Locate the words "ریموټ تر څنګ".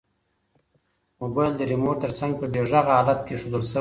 1.71-2.31